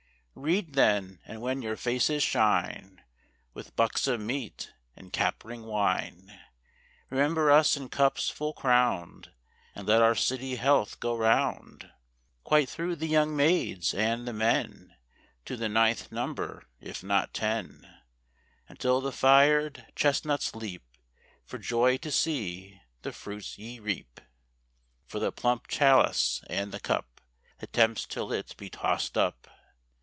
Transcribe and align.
Read 0.33 0.73
then, 0.73 1.19
and 1.25 1.41
when 1.41 1.61
your 1.61 1.75
faces 1.75 2.23
shine 2.23 3.03
With 3.53 3.75
buxom 3.75 4.25
meat 4.25 4.71
and 4.95 5.11
cap'ring 5.11 5.65
wine, 5.65 6.39
Remember 7.09 7.51
us 7.51 7.75
in 7.75 7.89
cups 7.89 8.29
full 8.29 8.53
crown'd, 8.53 9.33
And 9.75 9.85
let 9.89 10.01
our 10.01 10.15
city 10.15 10.55
health 10.55 11.01
go 11.01 11.15
round, 11.17 11.91
Quite 12.45 12.69
through 12.69 12.95
the 12.95 13.07
young 13.07 13.35
maids 13.35 13.93
and 13.93 14.25
the 14.25 14.31
men, 14.33 14.95
To 15.45 15.57
the 15.57 15.67
ninth 15.69 16.13
number, 16.13 16.63
if 16.79 17.03
not 17.03 17.33
ten; 17.33 17.85
Until 18.69 19.01
the 19.01 19.11
fired 19.11 19.85
chestnuts 19.97 20.55
leap 20.55 20.83
For 21.43 21.57
joy 21.57 21.97
to 21.97 22.11
see 22.11 22.79
the 23.01 23.11
fruits 23.11 23.57
ye 23.57 23.79
reap, 23.79 24.21
From 25.05 25.19
the 25.21 25.31
plump 25.33 25.67
chalice 25.67 26.41
and 26.49 26.71
the 26.71 26.79
cup 26.79 27.19
That 27.59 27.73
tempts 27.73 28.05
till 28.07 28.31
it 28.31 28.55
be 28.57 28.69
tossed 28.69 29.17
up. 29.17 29.49